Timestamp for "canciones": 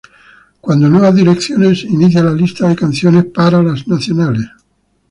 2.75-3.25